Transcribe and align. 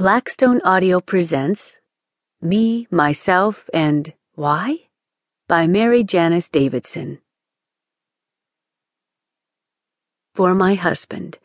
Blackstone 0.00 0.62
Audio 0.64 0.98
presents 0.98 1.78
Me, 2.40 2.86
Myself, 2.90 3.68
and 3.74 4.14
Why? 4.34 4.88
by 5.46 5.66
MaryJanice 5.66 6.50
Davidson. 6.50 7.18
For 10.32 10.54
my 10.54 10.72
husband, 10.72 11.38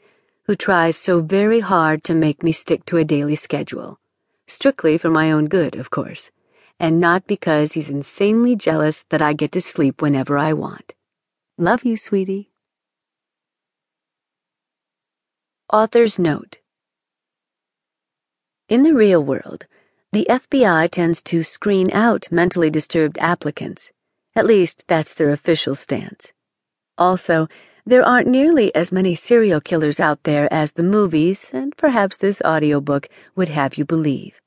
who 0.44 0.56
tries 0.56 0.96
so 0.96 1.20
very 1.20 1.60
hard 1.60 2.06
to 2.06 2.16
make 2.16 2.44
me 2.44 2.54
stick 2.54 2.86
to 2.86 2.96
a 2.96 3.04
daily 3.04 3.36
schedule, 3.36 4.00
strictly 4.48 4.98
for 4.98 5.10
my 5.10 5.34
own 5.34 5.48
good, 5.48 5.76
of 5.76 5.90
course, 5.90 6.32
and 6.80 7.02
not 7.02 7.28
because 7.28 7.74
he's 7.74 7.90
insanely 7.90 8.56
jealous 8.56 9.04
that 9.10 9.22
I 9.22 9.34
get 9.34 9.52
to 9.52 9.60
sleep 9.60 10.02
whenever 10.02 10.38
I 10.38 10.54
want. 10.54 10.94
Love 11.58 11.84
you, 11.84 11.98
sweetie. 11.98 12.52
Author's 15.70 16.18
Note 16.18 16.60
In 18.68 18.82
the 18.82 18.96
real 18.96 19.24
world, 19.24 19.68
the 20.12 20.26
FBI 20.28 20.90
tends 20.90 21.22
to 21.22 21.44
screen 21.44 21.92
out 21.92 22.32
mentally 22.32 22.72
disturbed 22.72 23.20
applicants. 23.20 23.92
At 24.36 24.48
least, 24.48 24.86
that's 24.88 25.14
their 25.14 25.30
official 25.30 25.76
stance. 25.76 26.34
Also, 26.98 27.48
there 27.86 28.04
aren't 28.04 28.28
nearly 28.28 28.74
as 28.74 28.92
many 28.92 29.14
serial 29.14 29.62
killers 29.62 30.00
out 30.00 30.24
there 30.24 30.52
as 30.52 30.72
the 30.72 30.82
movies, 30.82 31.52
and 31.54 31.78
perhaps 31.78 32.18
this 32.18 32.42
audiobook 32.42 33.08
would 33.36 33.50
have 33.50 33.78
you 33.78 33.86
believe. 33.86 34.42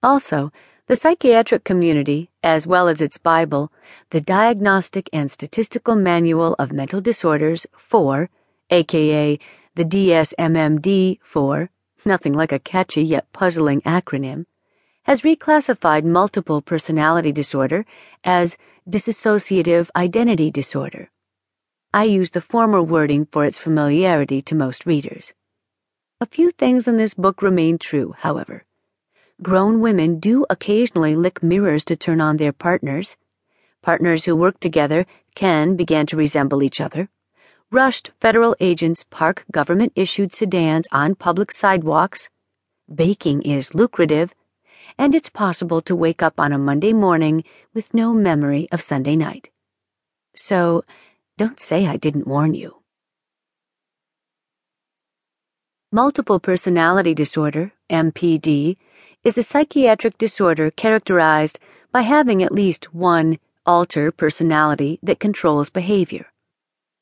Also, 0.00 0.52
the 0.86 0.94
psychiatric 0.94 1.64
community, 1.64 2.30
as 2.44 2.68
well 2.68 2.86
as 2.86 3.00
its 3.00 3.18
Bible, 3.18 3.72
the 4.10 4.20
Diagnostic 4.20 5.10
and 5.12 5.28
Statistical 5.28 5.96
Manual 5.96 6.54
of 6.60 6.70
Mental 6.70 7.00
Disorders 7.00 7.66
4, 7.76 8.30
aka 8.70 9.40
the 9.74 9.84
DSMMD 9.84 11.18
4, 11.20 11.68
nothing 12.06 12.32
like 12.32 12.52
a 12.52 12.58
catchy 12.58 13.02
yet 13.02 13.32
puzzling 13.32 13.80
acronym, 13.82 14.46
has 15.04 15.22
reclassified 15.22 16.04
multiple 16.04 16.60
personality 16.62 17.32
disorder 17.32 17.84
as 18.24 18.56
dissociative 18.88 19.88
identity 19.96 20.50
disorder. 20.50 21.10
I 21.92 22.04
use 22.04 22.30
the 22.30 22.40
former 22.40 22.82
wording 22.82 23.26
for 23.26 23.44
its 23.44 23.58
familiarity 23.58 24.42
to 24.42 24.54
most 24.54 24.86
readers. 24.86 25.32
A 26.20 26.26
few 26.26 26.50
things 26.50 26.86
in 26.86 26.96
this 26.96 27.14
book 27.14 27.42
remain 27.42 27.78
true, 27.78 28.14
however. 28.18 28.64
Grown 29.42 29.80
women 29.80 30.20
do 30.20 30.44
occasionally 30.50 31.16
lick 31.16 31.42
mirrors 31.42 31.84
to 31.86 31.96
turn 31.96 32.20
on 32.20 32.36
their 32.36 32.52
partners. 32.52 33.16
Partners 33.82 34.24
who 34.24 34.36
work 34.36 34.60
together 34.60 35.06
can 35.34 35.76
begin 35.76 36.06
to 36.06 36.16
resemble 36.16 36.62
each 36.62 36.80
other 36.80 37.08
rushed 37.70 38.10
federal 38.20 38.56
agents 38.58 39.04
park 39.10 39.44
government 39.52 39.92
issued 39.94 40.32
sedans 40.32 40.88
on 40.90 41.14
public 41.14 41.52
sidewalks. 41.52 42.28
Baking 42.92 43.42
is 43.42 43.74
lucrative, 43.74 44.34
and 44.98 45.14
it's 45.14 45.30
possible 45.30 45.80
to 45.82 45.94
wake 45.94 46.20
up 46.22 46.40
on 46.40 46.52
a 46.52 46.58
Monday 46.58 46.92
morning 46.92 47.44
with 47.72 47.94
no 47.94 48.12
memory 48.12 48.68
of 48.72 48.82
Sunday 48.82 49.14
night. 49.14 49.50
So, 50.34 50.84
don't 51.38 51.60
say 51.60 51.86
I 51.86 51.96
didn't 51.96 52.26
warn 52.26 52.54
you. 52.54 52.82
Multiple 55.92 56.40
personality 56.40 57.14
disorder, 57.14 57.72
MPD, 57.88 58.76
is 59.22 59.38
a 59.38 59.42
psychiatric 59.42 60.18
disorder 60.18 60.70
characterized 60.70 61.58
by 61.92 62.02
having 62.02 62.42
at 62.42 62.52
least 62.52 62.94
one 62.94 63.38
alter 63.64 64.10
personality 64.10 64.98
that 65.02 65.20
controls 65.20 65.70
behavior. 65.70 66.26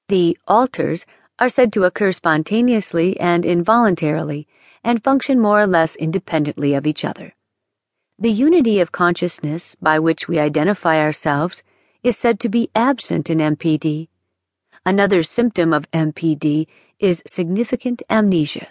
The 0.08 0.38
alters 0.48 1.04
are 1.38 1.50
said 1.50 1.70
to 1.74 1.84
occur 1.84 2.12
spontaneously 2.12 3.20
and 3.20 3.44
involuntarily 3.44 4.48
and 4.82 5.04
function 5.04 5.38
more 5.38 5.60
or 5.60 5.66
less 5.66 5.96
independently 5.96 6.72
of 6.72 6.86
each 6.86 7.04
other. 7.04 7.34
The 8.18 8.32
unity 8.32 8.80
of 8.80 8.90
consciousness 8.90 9.74
by 9.74 9.98
which 9.98 10.26
we 10.26 10.38
identify 10.38 11.00
ourselves 11.00 11.62
is 12.02 12.16
said 12.16 12.40
to 12.40 12.48
be 12.48 12.70
absent 12.74 13.28
in 13.28 13.38
MPD. 13.38 14.08
Another 14.86 15.22
symptom 15.22 15.74
of 15.74 15.90
MPD 15.90 16.66
is 16.98 17.22
significant 17.26 18.02
amnesia, 18.08 18.68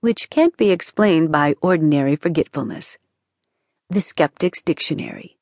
which 0.00 0.30
can't 0.30 0.56
be 0.56 0.70
explained 0.70 1.32
by 1.32 1.56
ordinary 1.60 2.14
forgetfulness. 2.14 2.96
The 3.90 4.00
Skeptic's 4.00 4.62
Dictionary. 4.62 5.35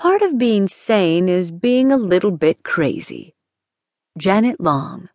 Part 0.00 0.22
of 0.22 0.38
being 0.38 0.66
sane 0.66 1.28
is 1.28 1.50
being 1.50 1.92
a 1.92 1.98
little 1.98 2.30
bit 2.30 2.62
crazy. 2.62 3.34
Janet 4.16 4.58
Long. 4.58 5.10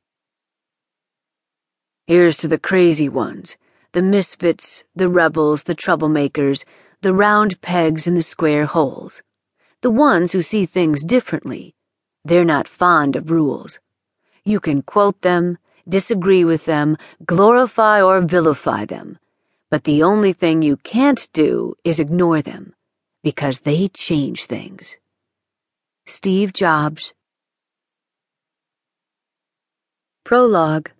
Here's 2.05 2.37
to 2.37 2.47
the 2.47 2.59
crazy 2.59 3.09
ones, 3.09 3.57
the 3.93 4.03
misfits, 4.03 4.83
the 4.95 5.09
rebels, 5.09 5.63
the 5.63 5.73
troublemakers, 5.73 6.65
the 7.01 7.15
round 7.15 7.61
pegs 7.61 8.05
in 8.05 8.13
the 8.13 8.21
square 8.21 8.67
holes. 8.67 9.23
The 9.81 9.89
ones 9.89 10.33
who 10.33 10.43
see 10.43 10.67
things 10.67 11.03
differently. 11.03 11.73
They're 12.23 12.45
not 12.45 12.67
fond 12.67 13.15
of 13.15 13.31
rules. 13.31 13.79
You 14.43 14.59
can 14.59 14.83
quote 14.83 15.19
them, 15.23 15.57
disagree 15.89 16.45
with 16.45 16.65
them, 16.65 16.95
glorify 17.25 18.03
or 18.03 18.21
vilify 18.21 18.85
them, 18.85 19.17
but 19.71 19.85
the 19.85 20.03
only 20.03 20.31
thing 20.31 20.61
you 20.61 20.77
can't 20.77 21.27
do 21.33 21.73
is 21.83 21.99
ignore 21.99 22.43
them 22.43 22.75
because 23.25 23.61
they 23.61 23.87
change 23.87 24.45
things. 24.45 24.97
Steve 26.05 26.53
Jobs. 26.53 27.15
Prologue. 30.23 30.91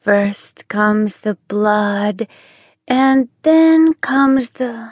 First 0.00 0.66
comes 0.66 1.18
the 1.18 1.38
blood, 1.46 2.26
and 2.88 3.28
then 3.42 3.92
comes 3.94 4.50
the. 4.58 4.90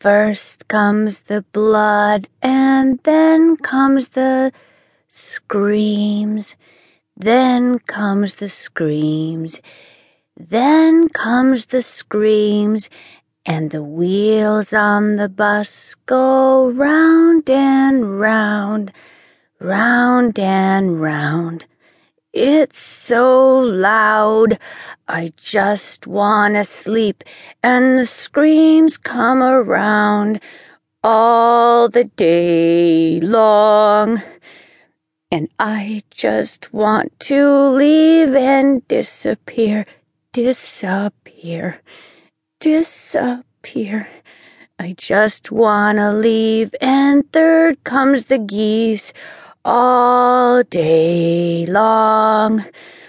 First 0.00 0.66
comes 0.66 1.20
the 1.30 1.42
blood, 1.52 2.26
and 2.42 2.98
then 3.04 3.56
comes 3.58 4.08
the 4.08 4.50
screams. 5.06 6.56
Then 7.16 7.78
comes 7.78 8.36
the 8.36 8.48
screams. 8.48 9.62
Then 10.40 11.08
comes 11.08 11.66
the 11.66 11.82
screams, 11.82 12.88
and 13.44 13.72
the 13.72 13.82
wheels 13.82 14.72
on 14.72 15.16
the 15.16 15.28
bus 15.28 15.96
go 16.06 16.70
round 16.70 17.50
and 17.50 18.20
round, 18.20 18.92
round 19.58 20.38
and 20.38 21.00
round. 21.00 21.66
It's 22.32 22.78
so 22.78 23.58
loud, 23.58 24.60
I 25.08 25.32
just 25.36 26.06
wanna 26.06 26.62
sleep, 26.62 27.24
and 27.64 27.98
the 27.98 28.06
screams 28.06 28.96
come 28.96 29.42
around 29.42 30.40
all 31.02 31.88
the 31.88 32.04
day 32.04 33.18
long. 33.18 34.22
And 35.32 35.48
I 35.58 36.02
just 36.12 36.72
want 36.72 37.18
to 37.20 37.70
leave 37.70 38.36
and 38.36 38.86
disappear 38.86 39.84
disappear, 40.42 41.80
disappear. 42.60 44.08
I 44.78 44.94
just 44.96 45.50
wanna 45.50 46.12
leave, 46.14 46.72
and 46.80 47.24
third 47.32 47.82
comes 47.82 48.26
the 48.26 48.38
geese 48.38 49.12
all 49.64 50.62
day 50.62 51.66
long. 51.66 52.64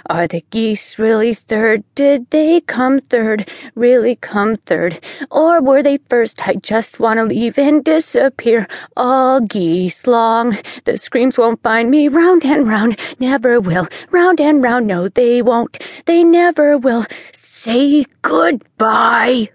Are 0.09 0.27
the 0.27 0.43
geese 0.49 0.97
really 0.97 1.35
third? 1.35 1.83
Did 1.93 2.31
they 2.31 2.61
come 2.61 2.99
third? 2.99 3.47
Really 3.75 4.15
come 4.15 4.57
third? 4.65 4.99
Or 5.29 5.61
were 5.61 5.83
they 5.83 5.97
first? 6.09 6.47
I 6.47 6.55
just 6.55 6.99
wanna 6.99 7.25
leave 7.25 7.59
and 7.59 7.85
disappear 7.85 8.67
all 8.97 9.39
geese 9.39 10.07
long. 10.07 10.57
The 10.85 10.97
screams 10.97 11.37
won't 11.37 11.61
find 11.61 11.91
me 11.91 12.07
round 12.07 12.43
and 12.43 12.67
round, 12.67 12.99
never 13.19 13.59
will. 13.59 13.87
Round 14.09 14.41
and 14.41 14.63
round, 14.63 14.87
no, 14.87 15.09
they 15.09 15.43
won't. 15.43 15.77
They 16.05 16.23
never 16.23 16.75
will. 16.75 17.05
Say 17.31 18.05
goodbye. 18.23 19.49